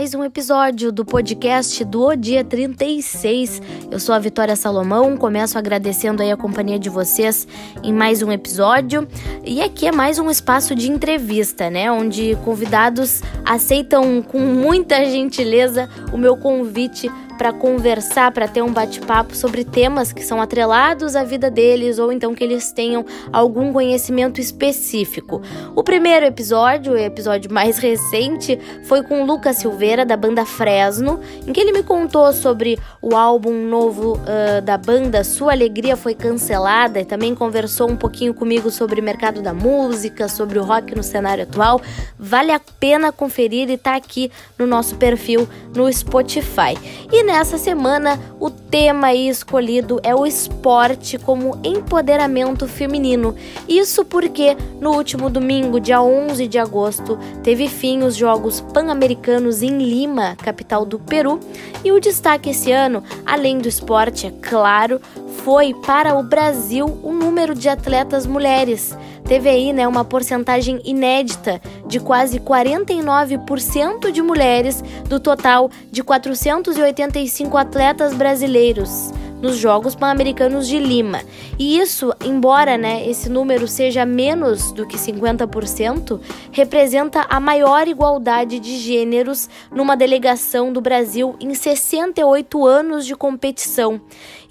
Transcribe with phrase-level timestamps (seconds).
[0.00, 3.60] mais um episódio do podcast do Dia 36.
[3.90, 7.46] Eu sou a Vitória Salomão, começo agradecendo aí a companhia de vocês
[7.82, 9.06] em mais um episódio.
[9.44, 11.92] E aqui é mais um espaço de entrevista, né?
[11.92, 19.34] Onde convidados aceitam com muita gentileza o meu convite para conversar, para ter um bate-papo
[19.34, 24.38] sobre temas que são atrelados à vida deles ou então que eles tenham algum conhecimento
[24.38, 25.40] específico.
[25.74, 31.50] O primeiro episódio, o episódio mais recente, foi com Lucas Silveira da banda Fresno, em
[31.50, 37.00] que ele me contou sobre o álbum novo uh, da banda Sua Alegria Foi Cancelada
[37.00, 41.02] e também conversou um pouquinho comigo sobre o mercado da música, sobre o rock no
[41.02, 41.80] cenário atual.
[42.18, 46.76] Vale a pena conferir e tá aqui no nosso perfil no Spotify.
[47.10, 53.36] E nessa semana o tema escolhido é o esporte como empoderamento feminino.
[53.68, 59.78] Isso porque no último domingo, dia 11 de agosto, teve fim os Jogos Pan-Americanos em
[59.78, 61.38] Lima, capital do Peru,
[61.84, 65.00] e o destaque esse ano, além do esporte, é claro,
[65.44, 68.96] foi para o Brasil o número de atletas mulheres.
[69.30, 77.56] Teve aí né, uma porcentagem inédita de quase 49% de mulheres do total de 485
[77.56, 81.22] atletas brasileiros nos Jogos Pan-Americanos de Lima.
[81.58, 86.20] E isso, embora né, esse número seja menos do que 50%,
[86.52, 94.00] representa a maior igualdade de gêneros numa delegação do Brasil em 68 anos de competição.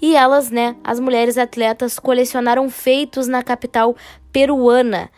[0.02, 3.94] E elas, né, as mulheres atletas, colecionaram feitos na capital
[4.32, 5.10] peruana.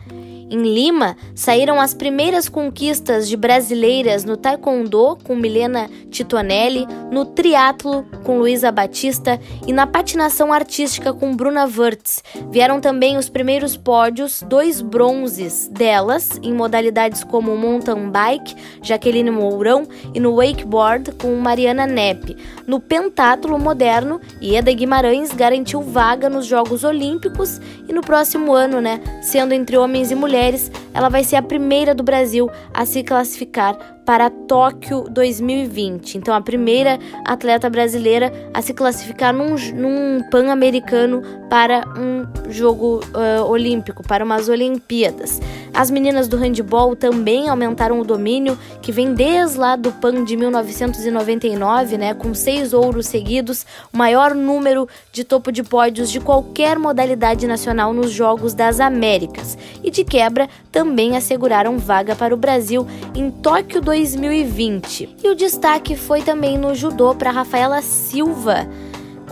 [0.53, 8.05] Em Lima, saíram as primeiras conquistas de brasileiras no taekwondo com Milena Titonelli, no triatlo
[8.23, 12.23] com Luísa Batista e na patinação artística com Bruna Wirtz.
[12.51, 19.87] Vieram também os primeiros pódios, dois bronzes delas em modalidades como mountain bike, Jaqueline Mourão,
[20.13, 22.37] e no wakeboard com Mariana Nepp.
[22.67, 29.01] No pentatlo moderno, Ieda Guimarães garantiu vaga nos Jogos Olímpicos e no próximo ano, né,
[29.21, 33.77] sendo entre homens e mulheres ela vai ser a primeira do Brasil a se classificar
[34.05, 36.17] para Tóquio 2020.
[36.17, 43.43] Então, a primeira atleta brasileira a se classificar num, num Pan-Americano para um jogo uh,
[43.45, 45.39] olímpico, para umas Olimpíadas.
[45.73, 50.35] As meninas do handball também aumentaram o domínio, que vem desde lá do PAN de
[50.35, 56.77] 1999, né, com seis ouros seguidos, o maior número de topo de pódios de qualquer
[56.77, 59.57] modalidade nacional nos Jogos das Américas.
[59.83, 60.82] E de quebra, também
[61.15, 62.85] asseguraram vaga para o Brasil
[63.15, 65.17] em Tóquio 2020.
[65.23, 68.67] E o destaque foi também no judô para Rafaela Silva.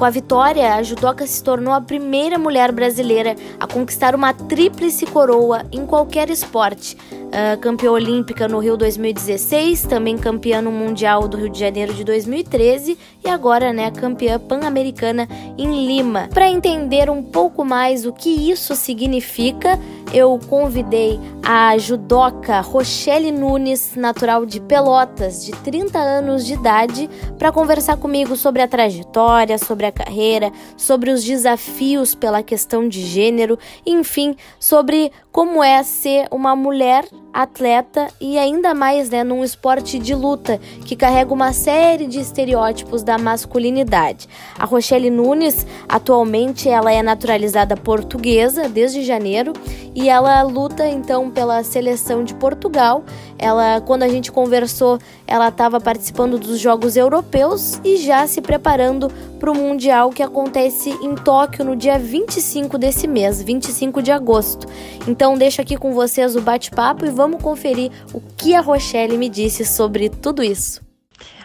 [0.01, 5.06] Com a vitória, a judoca se tornou a primeira mulher brasileira a conquistar uma tríplice
[5.06, 11.38] coroa em qualquer esporte, uh, campeã olímpica no Rio 2016, também campeã no Mundial do
[11.38, 16.29] Rio de Janeiro de 2013 e agora, né, campeã pan-americana em Lima.
[16.34, 19.78] Para entender um pouco mais o que isso significa,
[20.13, 27.51] eu convidei a judoca Rochelle Nunes, natural de Pelotas, de 30 anos de idade, para
[27.51, 33.57] conversar comigo sobre a trajetória, sobre a carreira, sobre os desafios pela questão de gênero,
[33.85, 40.14] enfim, sobre como é ser uma mulher atleta e ainda mais né, num esporte de
[40.14, 44.28] luta que carrega uma série de estereótipos da masculinidade.
[44.59, 49.53] A Rochelle Nunes, atualmente, ela é naturalizada portuguesa desde janeiro
[49.96, 53.03] e ela luta então pela seleção de Portugal.
[53.40, 59.09] Ela, quando a gente conversou, ela estava participando dos Jogos Europeus e já se preparando
[59.41, 64.68] para o Mundial que acontece em Tóquio no dia 25 desse mês, 25 de agosto.
[65.07, 69.28] Então deixo aqui com vocês o bate-papo e vamos conferir o que a Rochelle me
[69.28, 70.79] disse sobre tudo isso.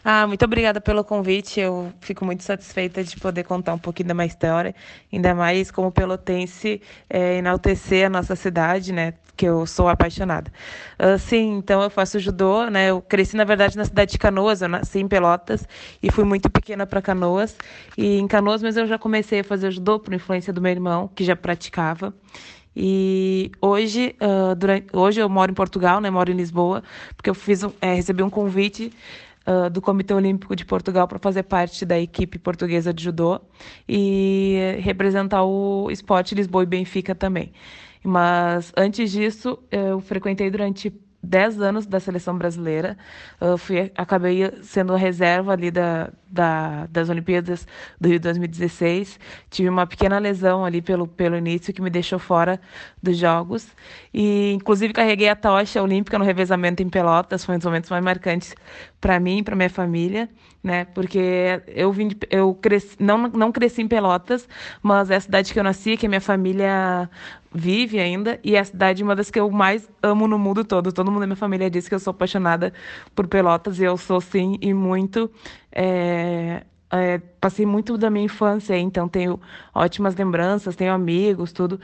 [0.05, 1.59] Ah, muito obrigada pelo convite.
[1.59, 4.75] Eu fico muito satisfeita de poder contar um pouquinho da minha história,
[5.11, 9.15] ainda mais como pelotense, é, enaltecer a nossa cidade, né?
[9.37, 10.51] Que eu sou apaixonada.
[10.99, 12.91] Uh, sim, então eu faço judô, né?
[12.91, 15.69] Eu cresci, na verdade, na cidade de Canoas, eu nasci em Pelotas
[16.03, 17.57] e fui muito pequena para Canoas.
[17.99, 21.09] E em Canoas, mas eu já comecei a fazer judô por influência do meu irmão,
[21.15, 22.15] que já praticava.
[22.75, 26.11] E hoje, uh, durante, hoje eu moro em Portugal, né?
[26.11, 26.83] Moro em Lisboa,
[27.17, 28.93] porque eu fiz é, recebi um convite
[29.47, 33.41] uh, do Comitê Olímpico de Portugal para fazer parte da equipe portuguesa de judô
[33.89, 37.53] e representar o esporte Lisboa e Benfica também.
[38.07, 42.97] Mas antes disso, eu frequentei durante 10 anos da seleção brasileira.
[43.41, 47.67] Uh, fui, acabei sendo reserva ali da, da, das Olimpíadas
[48.01, 49.19] do Rio 2016.
[49.51, 52.61] Tive uma pequena lesão ali pelo, pelo início que me deixou fora
[53.03, 53.69] dos Jogos.
[54.13, 57.45] E, inclusive, carreguei a tocha olímpica no revezamento em Pelotas.
[57.45, 58.55] Foi um dos momentos mais marcantes
[59.01, 60.29] para mim, para minha família,
[60.63, 60.85] né?
[60.87, 64.49] Porque eu vim, de, eu cresci, não não cresci em Pelotas,
[64.83, 67.09] mas é a cidade que eu nasci, que a minha família
[67.57, 70.93] vive ainda e é a cidade uma das que eu mais amo no mundo todo.
[70.93, 72.73] Todo mundo da minha família diz que eu sou apaixonada
[73.15, 75.31] por Pelotas e eu sou sim e muito
[75.79, 79.39] é, é, passei muito da minha infância, então tenho
[79.75, 81.79] ótimas lembranças, tenho amigos, tudo.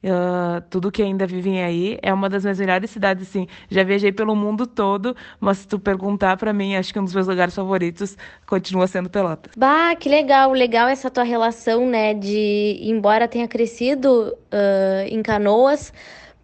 [0.00, 3.48] Uh, tudo que ainda vivem aí é uma das minhas melhores cidades, assim.
[3.68, 7.12] Já viajei pelo mundo todo, mas se tu perguntar para mim, acho que um dos
[7.12, 8.16] meus lugares favoritos
[8.46, 9.54] continua sendo Pelotas.
[9.56, 15.92] Bah, que legal, legal essa tua relação, né, de embora tenha crescido uh, em Canoas,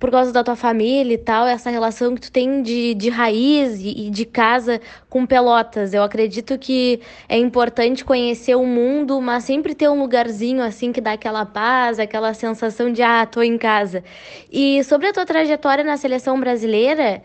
[0.04, 3.80] por causa da tua família e tal, essa relação que tu tem de, de raiz
[3.80, 4.78] e, de casa
[5.08, 5.94] com Pelotas.
[5.94, 11.00] Eu acredito que é importante conhecer o mundo, mas sempre ter um lugarzinho assim que
[11.00, 14.04] dá aquela paz, aquela sensação de, ah, tô em casa.
[14.52, 17.22] E sobre a tua trajetória na seleção brasileira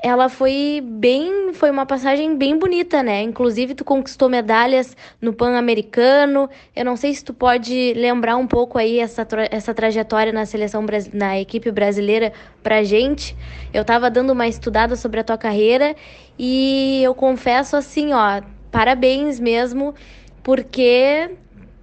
[0.00, 3.20] ela foi bem, foi uma passagem bem bonita, né?
[3.22, 6.48] Inclusive tu conquistou medalhas no Pan-Americano.
[6.74, 10.46] Eu não sei se tu pode lembrar um pouco aí essa, tra essa trajetória na
[10.46, 13.36] seleção na equipe brasileira pra gente.
[13.74, 15.96] Eu tava dando uma estudada sobre a tua carreira
[16.38, 18.40] e eu confesso assim, ó,
[18.70, 19.94] parabéns mesmo,
[20.44, 21.28] porque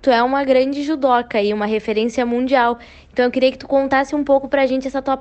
[0.02, 2.78] tu é uma grande judoca e uma referência mundial.
[3.16, 5.18] Então eu queria que tu contasse um pouco pra gente essa tua,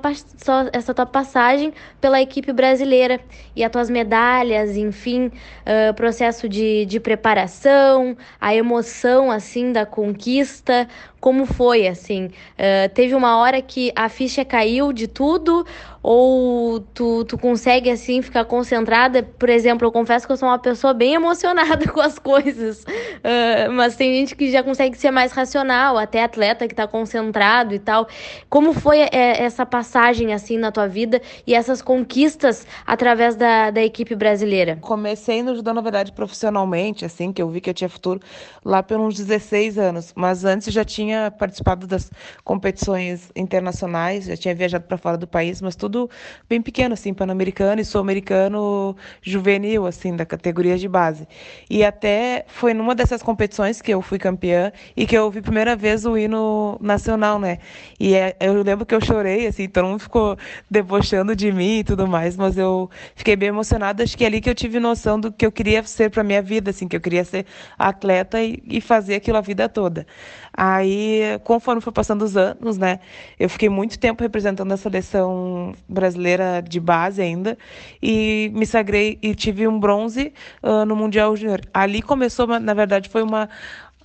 [0.73, 1.71] essa tua passagem
[2.01, 3.21] pela equipe brasileira
[3.55, 10.89] e as tuas medalhas, enfim, uh, processo de, de preparação, a emoção, assim, da conquista,
[11.21, 12.25] como foi, assim?
[12.25, 15.65] Uh, teve uma hora que a ficha caiu de tudo
[16.03, 19.23] ou tu, tu consegue, assim, ficar concentrada?
[19.23, 23.71] Por exemplo, eu confesso que eu sou uma pessoa bem emocionada com as coisas, uh,
[23.71, 27.79] mas tem gente que já consegue ser mais racional, até atleta que tá concentrado e
[27.85, 28.07] tal.
[28.49, 33.83] Como foi é, essa passagem assim na tua vida e essas conquistas através da, da
[33.83, 34.77] equipe brasileira?
[34.81, 38.19] Comecei no judô, na verdade, profissionalmente, assim, que eu vi que eu tinha futuro
[38.63, 42.11] lá pelos 16 anos, mas antes já tinha participado das
[42.43, 46.09] competições internacionais, já tinha viajado para fora do país, mas tudo
[46.49, 51.27] bem pequeno, assim, pan-americano e sul-americano juvenil, assim, da categoria de base.
[51.69, 55.75] E até foi numa dessas competições que eu fui campeã e que eu ouvi primeira
[55.75, 57.59] vez o hino nacional, né?
[57.99, 60.37] E é, eu lembro que eu chorei, assim, todo mundo ficou
[60.69, 64.03] debochando de mim e tudo mais, mas eu fiquei bem emocionada.
[64.03, 66.41] Acho que é ali que eu tive noção do que eu queria ser para minha
[66.41, 67.45] vida, assim, que eu queria ser
[67.77, 70.05] atleta e, e fazer aquilo a vida toda.
[70.53, 72.99] Aí, conforme foi passando os anos, né,
[73.39, 77.57] eu fiquei muito tempo representando a seleção brasileira de base ainda
[78.01, 80.33] e me sagrei e tive um bronze
[80.63, 81.61] uh, no Mundial Júnior.
[81.73, 83.49] Ali começou, na verdade, foi uma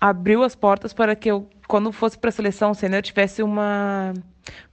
[0.00, 4.12] abriu as portas para que eu quando fosse para a seleção sênior eu tivesse uma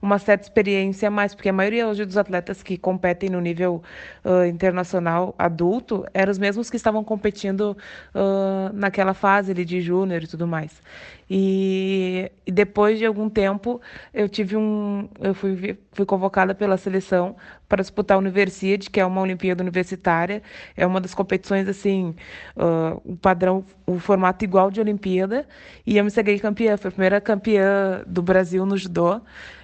[0.00, 3.82] uma certa experiência a mais, porque a maioria hoje dos atletas que competem no nível
[4.24, 7.76] uh, internacional adulto eram os mesmos que estavam competindo
[8.14, 10.82] uh, naquela fase ali de júnior e tudo mais.
[11.30, 13.82] E, e, depois de algum tempo
[14.14, 17.36] eu tive um, eu fui, fui convocada pela seleção
[17.68, 20.42] para disputar a Universiade, que é uma Olimpíada universitária,
[20.74, 22.14] é uma das competições assim,
[22.56, 25.46] uh, o padrão, o formato igual de Olimpíada,
[25.86, 29.20] e eu me sagrei campeã, foi a primeira campeã do Brasil no judô.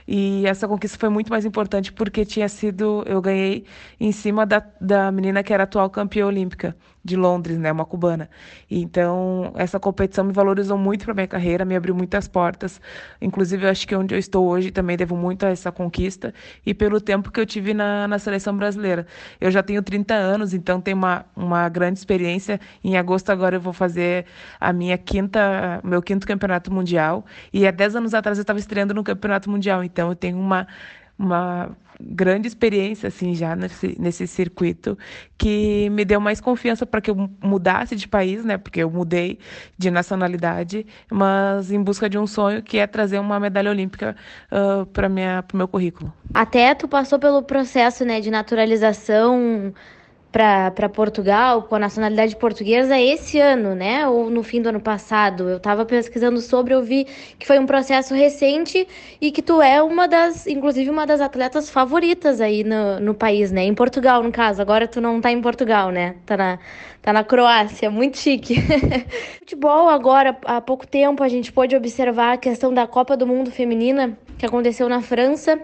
[0.07, 3.03] E essa conquista foi muito mais importante porque tinha sido.
[3.07, 3.65] Eu ganhei
[3.99, 7.71] em cima da, da menina que era atual campeã olímpica de Londres, né?
[7.71, 8.31] Uma cubana.
[8.71, 12.81] Então, essa competição me valorizou muito para minha carreira, me abriu muitas portas.
[13.21, 16.33] Inclusive, eu acho que onde eu estou hoje também devo muito a essa conquista
[16.65, 19.07] e pelo tempo que eu tive na, na seleção brasileira.
[19.41, 22.59] Eu já tenho 30 anos, então tenho uma, uma grande experiência.
[22.83, 24.25] Em agosto, agora, eu vou fazer
[24.59, 27.27] a minha quinta, meu quinto campeonato mundial.
[27.53, 29.85] E há 10 anos atrás eu estava estreando no campeonato mundial.
[29.85, 30.67] Então eu tenho uma,
[31.19, 34.99] uma grande experiência assim já nesse, nesse circuito
[35.39, 38.59] que me deu mais confiança para que eu mudasse de país, né?
[38.59, 39.39] Porque eu mudei
[39.79, 44.17] de nacionalidade, mas em busca de um sonho que é trazer uma medalha olímpica
[44.51, 46.13] uh, para minha para o meu currículo.
[46.33, 49.73] Até tu passou pelo processo, né, de naturalização
[50.35, 54.09] para Portugal com a nacionalidade portuguesa esse ano, né?
[54.09, 55.49] Ou no fim do ano passado.
[55.49, 57.07] Eu estava pesquisando sobre, eu vi
[57.39, 58.89] que foi um processo recente
[59.21, 63.53] e que tu é uma das, inclusive uma das atletas favoritas aí no, no país,
[63.53, 63.63] né?
[63.63, 64.61] Em Portugal, no caso.
[64.61, 66.17] Agora tu não tá em Portugal, né?
[66.27, 66.59] Tá na,
[67.01, 68.57] tá na Croácia, muito chique.
[69.39, 73.53] Futebol, agora, há pouco tempo, a gente pôde observar a questão da Copa do Mundo
[73.53, 75.61] Feminina que aconteceu na França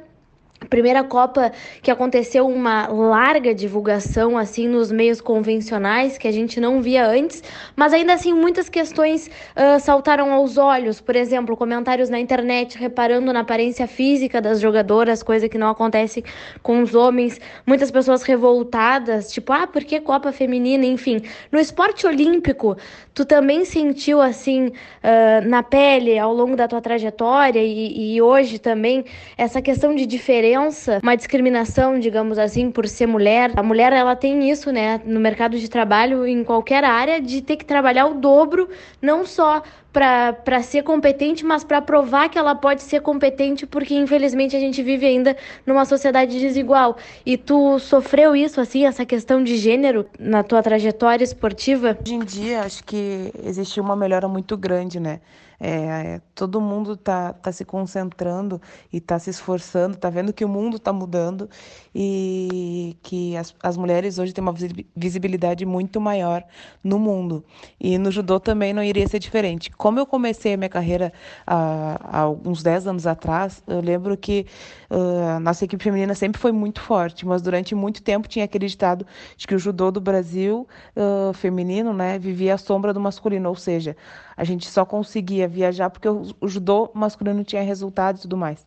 [0.68, 1.52] primeira Copa
[1.82, 7.42] que aconteceu uma larga divulgação assim nos meios convencionais que a gente não via antes,
[7.74, 11.00] mas ainda assim muitas questões uh, saltaram aos olhos.
[11.00, 16.22] Por exemplo, comentários na internet reparando na aparência física das jogadoras, coisa que não acontece
[16.62, 17.40] com os homens.
[17.66, 20.84] Muitas pessoas revoltadas, tipo, ah, por que Copa Feminina?
[20.84, 22.76] Enfim, no esporte olímpico,
[23.14, 28.58] tu também sentiu assim uh, na pele ao longo da tua trajetória e, e hoje
[28.58, 29.04] também
[29.36, 33.52] essa questão de diferença diferença, uma discriminação, digamos assim, por ser mulher.
[33.56, 37.56] A mulher ela tem isso, né, no mercado de trabalho em qualquer área de ter
[37.56, 38.68] que trabalhar o dobro,
[39.00, 44.54] não só para ser competente, mas para provar que ela pode ser competente, porque infelizmente
[44.54, 46.96] a gente vive ainda numa sociedade desigual.
[47.26, 51.98] E tu sofreu isso, assim, essa questão de gênero na tua trajetória esportiva?
[52.00, 55.20] Hoje em dia, acho que existe uma melhora muito grande, né?
[55.60, 60.48] É, todo mundo está tá se concentrando e está se esforçando, está vendo que o
[60.48, 61.50] mundo está mudando
[61.94, 64.54] e que as, as mulheres hoje têm uma
[64.96, 66.42] visibilidade muito maior
[66.82, 67.44] no mundo.
[67.78, 69.70] E no judô também não iria ser diferente.
[69.70, 71.12] Como eu comecei a minha carreira
[71.46, 74.46] há, há uns 10 anos atrás, eu lembro que
[74.90, 79.06] uh, a nossa equipe feminina sempre foi muito forte, mas durante muito tempo tinha acreditado
[79.36, 83.56] de que o judô do Brasil uh, feminino né, vivia à sombra do masculino, ou
[83.56, 83.96] seja,
[84.40, 88.64] a gente só conseguia viajar porque o, judô masculino tinha resultado e tudo mais.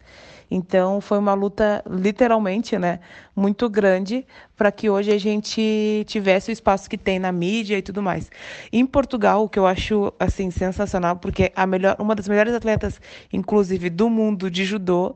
[0.52, 3.00] Então foi uma luta literalmente, né,
[3.36, 4.24] muito grande
[4.56, 8.30] para que hoje a gente tivesse o espaço que tem na mídia e tudo mais.
[8.72, 13.02] Em Portugal, o que eu acho assim sensacional, porque a melhor, uma das melhores atletas,
[13.32, 15.16] inclusive do mundo de judô,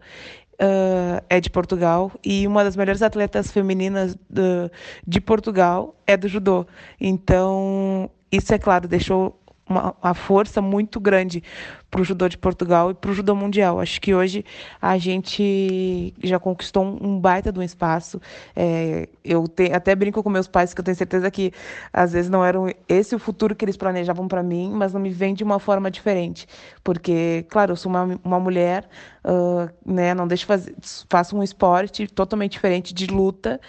[0.60, 4.72] Uh, é de Portugal e uma das melhores atletas femininas do,
[5.06, 6.66] de Portugal é do judô.
[7.00, 11.44] Então, isso, é claro, deixou uma, uma força muito grande
[11.90, 13.80] para o judô de Portugal e para o judô mundial.
[13.80, 14.44] Acho que hoje
[14.82, 18.22] a gente já conquistou um, baita de um espaço.
[18.56, 21.52] É, eu te, até brinco com meus pais que eu tenho certeza que
[21.92, 25.10] às vezes não era esse o futuro que eles planejavam para mim, mas não me
[25.10, 26.46] vem de uma forma diferente,
[26.84, 28.88] porque claro, eu sou uma, uma mulher,
[29.24, 30.76] uh, né, não deixo fazer,
[31.10, 33.60] faço um esporte totalmente diferente de luta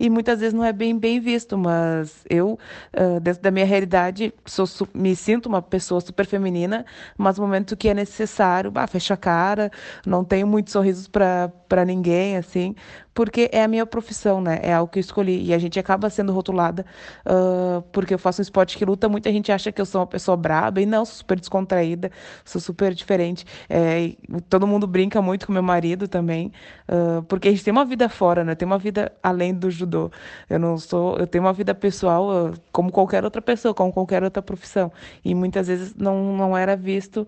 [0.00, 2.58] e muitas vezes não é bem bem visto, mas eu
[2.96, 6.84] uh, dentro da minha realidade sou me sinto uma pessoa super feminina,
[7.16, 9.70] mas no momento que é necessário, bah, fecha a cara,
[10.06, 12.74] não tenho muitos sorrisos para ninguém, assim,
[13.18, 14.60] porque é a minha profissão, né?
[14.62, 15.44] É algo que eu escolhi.
[15.44, 16.86] E a gente acaba sendo rotulada
[17.26, 19.08] uh, porque eu faço um esporte que luta.
[19.08, 22.12] Muita gente acha que eu sou uma pessoa braba, e não, sou super descontraída,
[22.44, 23.44] sou super diferente.
[23.68, 24.12] É,
[24.48, 26.52] todo mundo brinca muito com meu marido também,
[26.88, 28.54] uh, porque a gente tem uma vida fora, né?
[28.54, 30.12] Tem uma vida além do judô.
[30.48, 34.22] Eu não sou, eu tenho uma vida pessoal uh, como qualquer outra pessoa, como qualquer
[34.22, 34.92] outra profissão.
[35.24, 37.26] E muitas vezes não, não era visto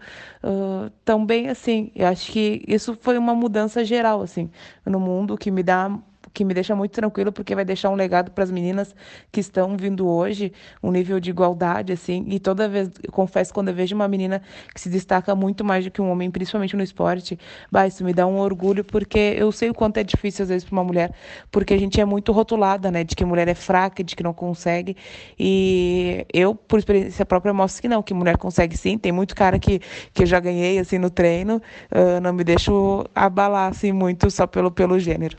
[1.05, 1.91] tão bem assim.
[1.97, 4.49] Eu acho que isso foi uma mudança geral, assim,
[4.87, 7.95] no mundo que me dá um, que me deixa muito tranquilo porque vai deixar um
[7.95, 8.95] legado para as meninas
[9.31, 12.25] que estão vindo hoje, um nível de igualdade assim.
[12.29, 14.43] E toda vez, eu confesso quando eu vejo uma menina
[14.75, 17.39] que se destaca muito mais do que um homem, principalmente no esporte,
[17.71, 20.65] bah, isso me dá um orgulho porque eu sei o quanto é difícil às vezes
[20.65, 21.13] para uma mulher,
[21.51, 24.33] porque a gente é muito rotulada, né, de que mulher é fraca, de que não
[24.33, 24.97] consegue.
[25.39, 28.99] E eu, por experiência própria, mostro que não, que mulher consegue sim.
[28.99, 29.81] Tem muito cara que
[30.13, 31.57] que eu já ganhei assim no treino,
[31.91, 35.37] uh, não me deixo abalar assim muito só pelo pelo gênero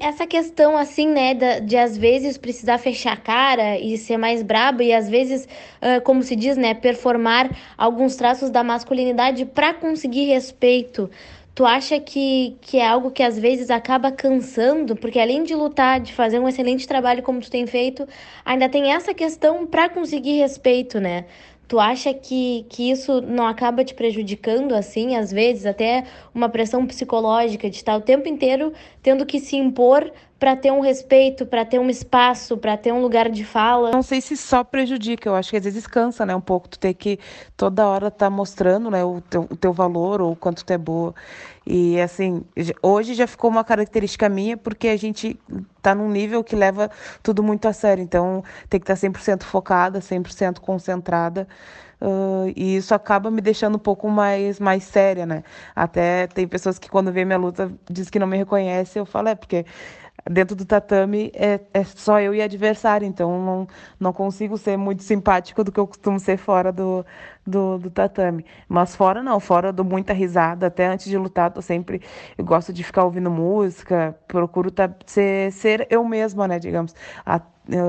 [0.00, 4.42] essa questão, assim, né, de, de, às vezes precisar fechar a cara e ser mais
[4.42, 5.46] braba e às vezes,
[5.82, 11.10] uh, como se diz, né, performar alguns traços da masculinidade para conseguir respeito.
[11.54, 14.94] Tu acha que, que é algo que às vezes acaba cansando?
[14.94, 18.06] Porque além de lutar, de fazer um excelente trabalho como tu tem feito,
[18.44, 21.24] ainda tem essa questão para conseguir respeito, né?
[21.68, 26.86] Tu acha que, que isso não acaba te prejudicando, assim, às vezes, até uma pressão
[26.86, 28.72] psicológica de estar o tempo inteiro
[29.02, 33.00] tendo que se impor para ter um respeito, para ter um espaço, para ter um
[33.02, 33.90] lugar de fala.
[33.90, 36.78] Não sei se só prejudica, eu acho que às vezes cansa, né, um pouco, tu
[36.78, 37.18] ter que
[37.56, 40.72] toda hora estar tá mostrando, né, o teu, o teu valor ou o quanto tu
[40.72, 41.12] é boa.
[41.66, 42.42] E assim,
[42.82, 45.38] hoje já ficou uma característica minha porque a gente
[45.82, 46.90] tá num nível que leva
[47.22, 51.48] tudo muito a sério, então tem que estar tá 100% focada, 100% concentrada.
[52.00, 55.42] Uh, e isso acaba me deixando um pouco mais, mais séria, né?
[55.74, 59.28] Até tem pessoas que quando vê minha luta diz que não me reconhece, eu falo,
[59.28, 59.66] é porque
[60.30, 63.68] dentro do tatame é, é só eu e adversário, então não,
[63.98, 67.04] não consigo ser muito simpático do que eu costumo ser fora do,
[67.46, 68.44] do, do tatame.
[68.68, 72.02] Mas fora não, fora dou muita risada, até antes de lutar, tô sempre,
[72.36, 76.94] eu gosto de ficar ouvindo música, procuro tá, ser, ser eu mesma, né, digamos.
[77.24, 77.40] A,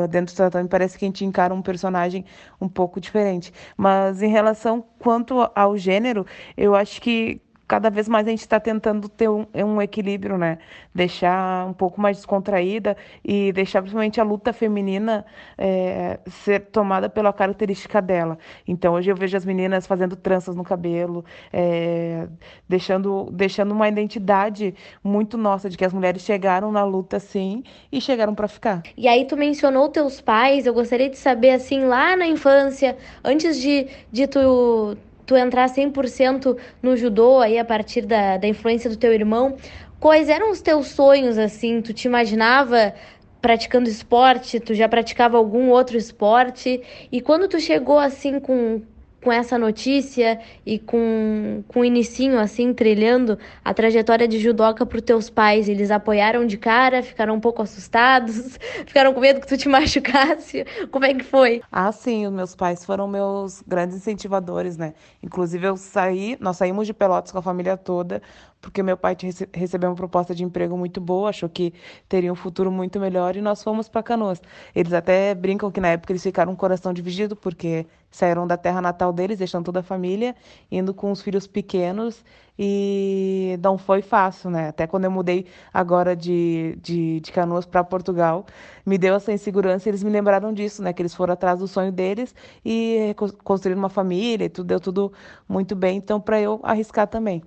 [0.09, 2.25] dentro do tatame parece que a gente encara um personagem
[2.59, 3.53] um pouco diferente.
[3.77, 6.25] Mas em relação quanto ao gênero,
[6.57, 10.57] eu acho que cada vez mais a gente está tentando ter um, um, equilíbrio, né?
[10.93, 15.23] Deixar um pouco mais descontraída e deixar principalmente a luta feminina
[15.55, 18.39] é, ser tomada pela característica dela.
[18.67, 21.23] Então hoje eu vejo as meninas fazendo tranças no cabelo,
[21.53, 22.27] é,
[22.67, 24.73] deixando, deixando uma identidade
[25.03, 28.81] muito nossa de que as mulheres chegaram na luta assim e chegaram para ficar.
[28.97, 33.61] E aí tu mencionou teus pais, eu gostaria de saber assim lá na infância, antes
[33.61, 34.97] de, de tu
[35.29, 39.57] tu entrar 100% no judô aí a partir da, da influência do teu irmão,
[39.99, 41.83] quais eram os teus sonhos assim?
[41.83, 42.95] Tu te imaginava
[43.39, 44.59] praticando esporte?
[44.59, 46.81] Tu já praticava algum outro esporte?
[47.11, 48.81] E quando tu chegou assim com
[49.21, 54.97] com essa notícia e com, com o inicinho, assim, trilhando a trajetória de judoca para
[54.97, 55.67] os teus pais?
[55.67, 58.57] Eles apoiaram de cara, ficaram um pouco assustados,
[58.87, 60.65] ficaram com medo que tu te machucasse?
[60.91, 61.61] Como é que foi?
[61.71, 64.93] Ah, sim, os meus pais foram meus grandes incentivadores, né?
[65.21, 68.21] Inclusive, eu saí, nós saímos de Pelotas com a família toda,
[68.61, 69.15] porque meu pai
[69.53, 71.73] recebeu uma proposta de emprego muito boa, achou que
[72.07, 74.41] teria um futuro muito melhor e nós fomos para Canoas.
[74.75, 78.81] Eles até brincam que na época eles ficaram o coração dividido, porque saíram da terra
[78.81, 80.35] natal deles, deixando toda a família,
[80.71, 82.23] indo com os filhos pequenos
[82.57, 84.67] e não foi fácil, né?
[84.67, 88.45] Até quando eu mudei agora de, de, de Canoas para Portugal,
[88.85, 90.91] me deu essa insegurança eles me lembraram disso, né?
[90.91, 92.35] Que eles foram atrás do sonho deles
[92.65, 95.13] e construíram uma família e tudo deu tudo
[95.47, 97.41] muito bem, então para eu arriscar também.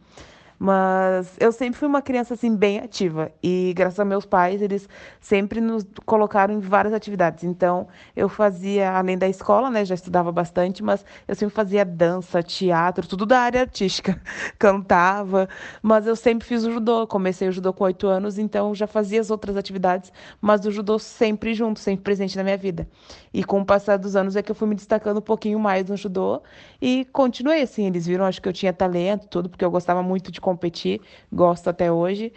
[0.64, 4.88] Mas eu sempre fui uma criança assim bem ativa e graças a meus pais, eles
[5.20, 7.42] sempre nos colocaram em várias atividades.
[7.42, 12.44] Então, eu fazia além da escola, né, já estudava bastante, mas eu sempre fazia dança,
[12.44, 14.22] teatro, tudo da área artística.
[14.56, 15.48] Cantava,
[15.82, 17.08] mas eu sempre fiz o judô.
[17.08, 20.96] Comecei o judô com oito anos, então já fazia as outras atividades, mas o judô
[20.96, 22.86] sempre junto, sempre presente na minha vida.
[23.34, 25.88] E com o passar dos anos é que eu fui me destacando um pouquinho mais
[25.88, 26.40] no judô
[26.82, 27.86] e continuei assim.
[27.86, 31.00] Eles viram, acho que eu tinha talento, tudo, porque eu gostava muito de competir,
[31.32, 32.32] gosto até hoje.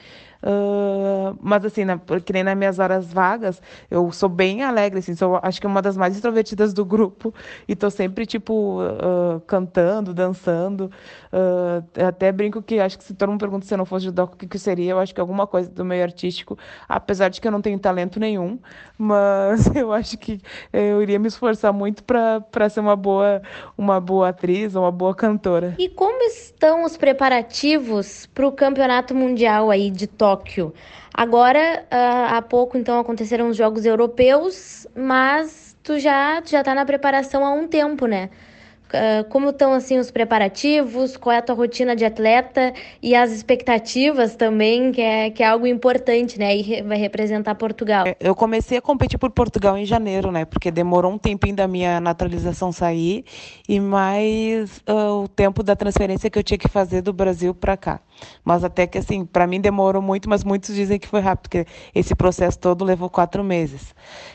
[0.46, 3.60] Uh, mas assim, na, que nem nas minhas horas vagas,
[3.90, 7.34] eu sou bem alegre, assim, sou acho que uma das mais extrovertidas do grupo
[7.68, 10.92] e tô sempre, tipo, uh, cantando, dançando.
[11.34, 14.26] Uh, até brinco que acho que se todo mundo pergunta se eu não fosse judô,
[14.26, 17.48] o que, que seria, eu acho que alguma coisa do meio artístico, apesar de que
[17.48, 18.60] eu não tenho talento nenhum,
[18.98, 20.40] mas eu acho que
[20.72, 23.42] eu iria me esforçar muito para ser uma boa,
[23.76, 25.76] uma boa atriz, uma boa cantora.
[25.80, 30.35] E como estão os preparativos para o campeonato mundial aí de Tóquio?
[30.36, 30.74] Tóquio.
[31.14, 36.76] Agora, uh, há pouco, então, aconteceram os Jogos Europeus, mas tu já, tu já tá
[36.76, 38.30] na preparação há um tempo, né?
[38.96, 43.32] Uh, como estão assim os preparativos, qual é a tua rotina de atleta e as
[43.32, 46.56] expectativas também, que é, que é algo importante, né?
[46.56, 48.08] E vai representar Portugal.
[48.08, 50.46] É, eu comecei a competir por Portugal em janeiro, né?
[50.46, 53.26] Porque demorou um tempinho da minha naturalização sair
[53.68, 57.76] e mais uh, o tempo da transferência que eu tinha que fazer do Brasil para
[57.76, 58.00] cá.
[58.44, 61.66] Mas até que assim, para mim demorou muito, mas muitos dizem que foi rápido, porque
[61.94, 63.94] esse processo todo levou quatro meses.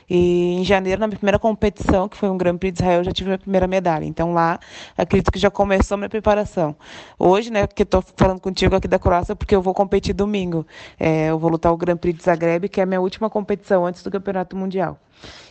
[0.09, 3.05] E em janeiro, na minha primeira competição, que foi um Grand Prix de Israel, eu
[3.05, 4.05] já tive minha primeira medalha.
[4.05, 4.50] Então lá,
[4.97, 6.75] acredito que já começou minha preparação.
[7.19, 10.67] Hoje, né, que estou falando contigo aqui da Croácia, porque eu vou competir domingo.
[10.99, 13.87] É, eu vou lutar o Grand Prix de Zagreb, que é a minha última competição
[13.87, 14.99] antes do Campeonato Mundial.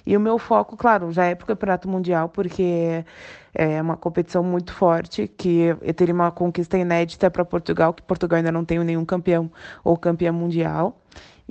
[0.05, 3.05] E o meu foco, claro, já é para o Campeonato Mundial, porque
[3.53, 8.37] é uma competição muito forte, que eu teria uma conquista inédita para Portugal, que Portugal
[8.37, 9.51] ainda não tem nenhum campeão
[9.83, 10.99] ou campeã mundial.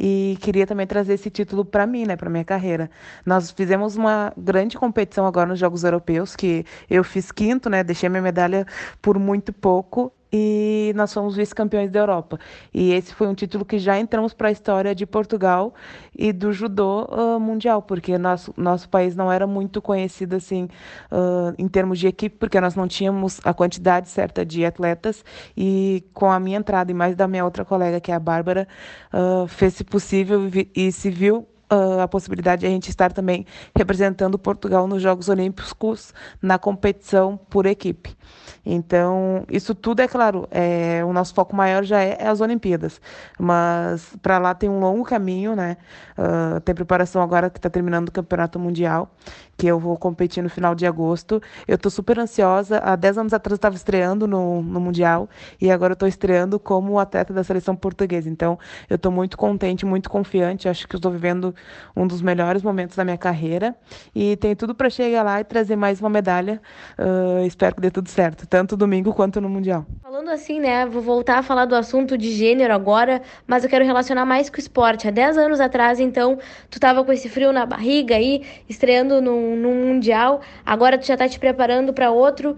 [0.00, 2.88] E queria também trazer esse título para mim, né, para minha carreira.
[3.26, 8.08] Nós fizemos uma grande competição agora nos Jogos Europeus, que eu fiz quinto, né, deixei
[8.08, 8.64] minha medalha
[9.02, 12.38] por muito pouco e nós fomos vice-campeões da Europa.
[12.72, 15.74] E esse foi um título que já entramos para a história de Portugal
[16.16, 20.64] e do judô uh, mundial, porque nosso, nosso país não era muito conhecido assim
[21.10, 25.24] uh, em termos de equipe, porque nós não tínhamos a quantidade certa de atletas
[25.56, 28.68] e com a minha entrada e mais da minha outra colega, que é a Bárbara,
[29.12, 34.38] uh, fez-se possível e se viu uh, a possibilidade de a gente estar também representando
[34.38, 38.16] Portugal nos Jogos Olímpicos na competição por equipe.
[38.64, 43.00] Então, isso tudo é claro, é, o nosso foco maior já é, é as Olimpíadas,
[43.38, 45.78] mas para lá tem um longo caminho, né?
[46.18, 49.10] Uh, tem preparação agora que está terminando o Campeonato Mundial,
[49.56, 51.42] que eu vou competir no final de agosto.
[51.66, 52.78] Eu estou super ansiosa.
[52.78, 55.28] Há 10 anos atrás estava estreando no, no Mundial
[55.60, 58.28] e agora estou estreando como atleta da seleção portuguesa.
[58.30, 60.68] Então, eu estou muito contente, muito confiante.
[60.68, 61.54] Acho que estou vivendo
[61.96, 63.74] um dos melhores momentos da minha carreira
[64.14, 66.60] e tenho tudo para chegar lá e trazer mais uma medalha.
[66.98, 69.86] Uh, espero que dê tudo certo, tanto domingo quanto no Mundial
[70.28, 70.84] falando assim, né?
[70.84, 74.56] Vou voltar a falar do assunto de gênero agora, mas eu quero relacionar mais com
[74.56, 75.08] o esporte.
[75.08, 79.88] Há 10 anos atrás, então, tu tava com esse frio na barriga aí, estreando num
[79.88, 82.56] Mundial, agora tu já tá te preparando para outro.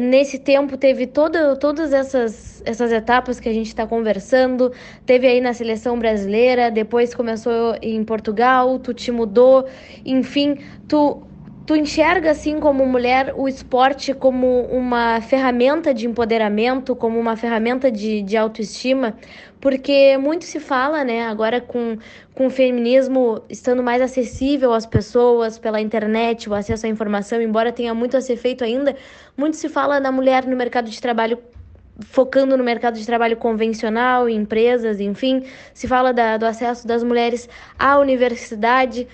[0.00, 4.72] Nesse tempo teve todo, todas essas, essas etapas que a gente está conversando,
[5.04, 8.39] teve aí na seleção brasileira, depois começou em Portugal,
[8.78, 9.66] tu te mudou,
[10.04, 10.56] enfim,
[10.88, 11.22] tu
[11.70, 17.92] Tu enxerga, assim, como mulher, o esporte como uma ferramenta de empoderamento, como uma ferramenta
[17.92, 19.16] de, de autoestima?
[19.60, 21.96] Porque muito se fala, né, agora com,
[22.34, 27.70] com o feminismo estando mais acessível às pessoas pela internet, o acesso à informação, embora
[27.70, 28.96] tenha muito a ser feito ainda,
[29.36, 31.38] muito se fala da mulher no mercado de trabalho
[32.00, 37.02] focando no mercado de trabalho convencional, em empresas, enfim, se fala da, do acesso das
[37.02, 37.48] mulheres
[37.78, 39.06] à universidade.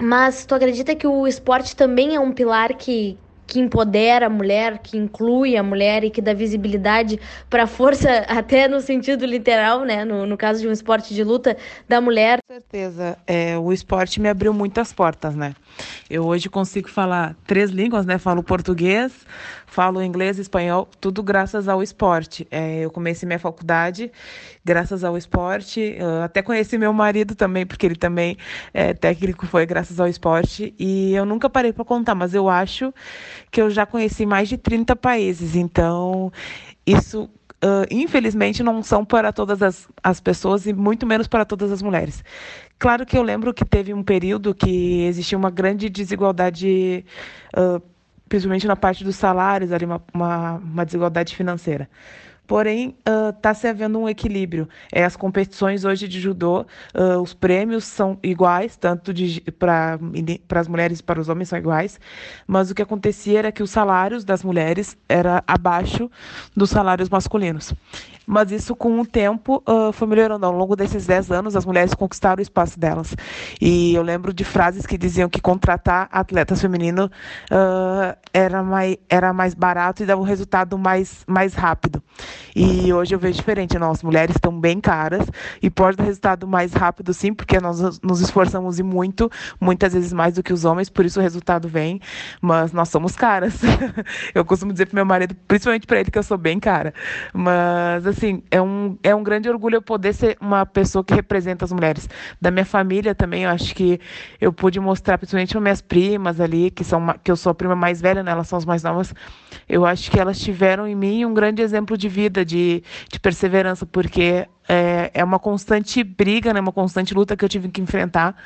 [0.00, 4.78] Mas tu acredita que o esporte também é um pilar que, que empodera a mulher,
[4.78, 9.84] que inclui a mulher e que dá visibilidade para a força, até no sentido literal,
[9.84, 10.04] né?
[10.04, 11.56] No, no caso de um esporte de luta,
[11.88, 12.38] da mulher.
[12.48, 13.16] Com certeza.
[13.26, 15.54] É, o esporte me abriu muitas portas, né?
[16.08, 18.18] Eu hoje consigo falar três línguas, né?
[18.18, 19.12] Falo português,
[19.72, 22.46] falo inglês, espanhol, tudo graças ao esporte.
[22.50, 24.12] É, eu comecei minha faculdade
[24.62, 25.96] graças ao esporte.
[26.22, 28.36] Até conheci meu marido também, porque ele também
[28.74, 30.74] é técnico, foi graças ao esporte.
[30.78, 32.92] E eu nunca parei para contar, mas eu acho
[33.50, 35.56] que eu já conheci mais de 30 países.
[35.56, 36.30] Então,
[36.86, 37.30] isso
[37.64, 41.80] Uh, infelizmente, não são para todas as, as pessoas e muito menos para todas as
[41.80, 42.24] mulheres.
[42.76, 47.04] Claro que eu lembro que teve um período que existia uma grande desigualdade,
[47.56, 47.80] uh,
[48.32, 51.86] principalmente na parte dos salários, ali uma, uma, uma desigualdade financeira.
[52.52, 52.94] Porém,
[53.30, 54.68] está uh, se havendo um equilíbrio.
[54.92, 59.10] É, as competições hoje de judô, uh, os prêmios são iguais, tanto
[59.58, 59.98] para
[60.60, 61.98] as mulheres e para os homens são iguais,
[62.46, 66.10] mas o que acontecia era que os salários das mulheres era abaixo
[66.54, 67.72] dos salários masculinos.
[68.26, 70.44] Mas isso, com o tempo, uh, foi melhorando.
[70.44, 73.16] Ao longo desses 10 anos, as mulheres conquistaram o espaço delas.
[73.60, 77.10] E eu lembro de frases que diziam que contratar atletas femininos
[78.32, 82.02] era, mais, era mais barato e dava um resultado mais, mais rápido.
[82.54, 83.78] E hoje eu vejo diferente.
[83.78, 85.26] Não, as mulheres estão bem caras
[85.60, 90.12] e pode dar resultado mais rápido, sim, porque nós nos esforçamos e muito, muitas vezes
[90.12, 92.00] mais do que os homens, por isso o resultado vem.
[92.40, 93.60] Mas nós somos caras.
[94.34, 96.92] eu costumo dizer para meu marido, principalmente para ele, que eu sou bem cara.
[97.32, 101.64] Mas assim, é um, é um grande orgulho eu poder ser uma pessoa que representa
[101.64, 102.08] as mulheres.
[102.40, 104.00] Da minha família também, eu acho que
[104.40, 107.76] eu pude mostrar, principalmente as minhas primas ali, que, são, que eu sou a prima
[107.76, 108.30] mais velha, né?
[108.30, 109.14] elas são as mais novas.
[109.68, 113.84] Eu acho que elas tiveram em mim um grande exemplo de vida, de, de perseverança,
[113.86, 116.60] porque é, é uma constante briga, né?
[116.60, 118.36] uma constante luta que eu tive que enfrentar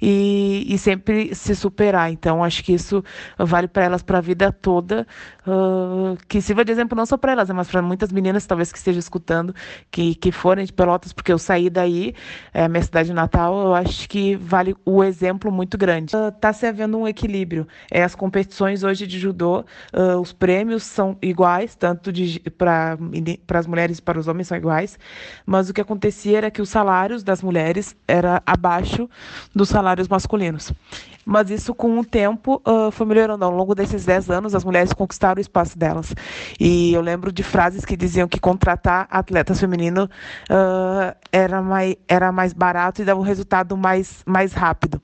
[0.00, 2.10] e, e sempre se superar.
[2.10, 3.02] Então, acho que isso
[3.38, 5.06] vale para elas para a vida toda,
[5.46, 8.72] uh, que sirva de exemplo não só para elas, né, mas para muitas meninas, talvez
[8.72, 9.54] que estejam escutando,
[9.90, 12.14] que, que forem de Pelotas, porque eu saí daí,
[12.52, 16.14] é minha cidade natal, eu acho que vale o exemplo muito grande.
[16.14, 17.66] Está uh, se havendo um equilíbrio.
[17.90, 22.10] É, as competições hoje de judô, uh, os prêmios são iguais, tanto
[22.56, 22.98] para
[23.58, 24.98] as mulheres e para os homens são iguais,
[25.44, 29.08] mas o que acontecia era que os salários das mulheres era abaixo
[29.54, 30.72] dos salários masculinos.
[31.28, 33.44] Mas isso, com o tempo, uh, foi melhorando.
[33.44, 36.14] Ao longo desses 10 anos, as mulheres conquistaram o espaço delas.
[36.60, 42.30] E eu lembro de frases que diziam que contratar atletas femininos uh, era, mais, era
[42.30, 45.02] mais barato e dava um resultado mais, mais rápido.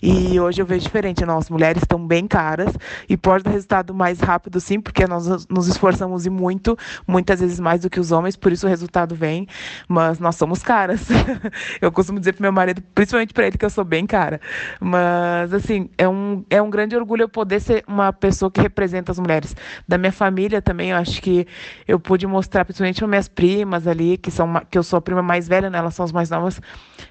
[0.00, 1.26] E hoje eu vejo diferente.
[1.26, 2.72] Não, as mulheres estão bem caras
[3.08, 7.58] e pode dar resultado mais rápido, sim, porque nós nos esforçamos e muito, muitas vezes
[7.58, 9.48] mais do que os homens, por isso o resultado vem.
[9.88, 11.08] Mas nós somos caras.
[11.82, 14.40] eu costumo dizer para meu marido, principalmente para ele, que eu sou bem cara.
[14.80, 15.63] Mas, assim,
[15.98, 19.54] é um, é um grande orgulho eu poder ser uma pessoa que representa as mulheres.
[19.86, 21.46] Da minha família também, eu acho que
[21.86, 25.22] eu pude mostrar, principalmente as minhas primas ali, que, são, que eu sou a prima
[25.22, 25.78] mais velha, né?
[25.78, 26.60] elas são as mais novas.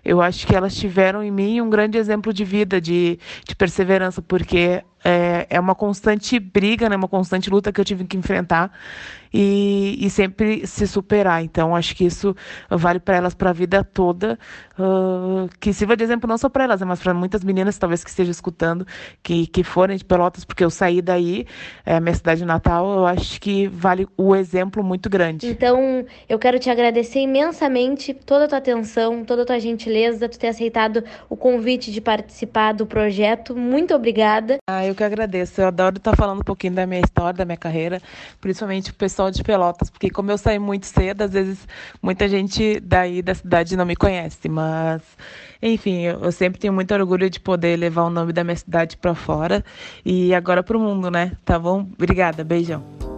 [0.04, 4.22] Eu acho que elas tiveram em mim um grande exemplo de vida, de, de perseverança,
[4.22, 6.96] porque é, é uma constante briga, né?
[6.96, 8.72] uma constante luta que eu tive que enfrentar
[9.34, 11.44] e, e sempre se superar.
[11.44, 12.36] Então, acho que isso
[12.70, 14.38] vale para elas para a vida toda,
[14.78, 18.04] uh, que sirva de exemplo não só para elas, né, mas para muitas meninas talvez
[18.04, 18.86] que estejam escutando,
[19.24, 21.48] que, que forem de Pelotas, porque eu saí daí,
[21.86, 25.48] é minha cidade natal, eu acho que vale o exemplo muito grande.
[25.48, 30.38] Então, eu quero te agradecer imensamente toda a tua atenção, toda a tua gentileza, tu
[30.38, 33.56] ter aceitado o convite de participar do projeto.
[33.56, 34.58] Muito obrigada.
[34.70, 35.60] Ah, eu que agradeço.
[35.60, 38.02] Eu adoro estar falando um pouquinho da minha história, da minha carreira,
[38.40, 41.68] principalmente o pessoal de Pelotas, porque como eu saí muito cedo, às vezes
[42.02, 45.02] muita gente daí da cidade não me conhece, mas
[45.62, 49.16] enfim, eu, sempre tenho muito orgulho de poder levar o nome da minha cidade para
[49.16, 49.64] fora
[50.06, 51.32] e agora para o mundo, né?
[51.44, 51.88] Tá bom?
[51.98, 53.13] Obrigada, beijão.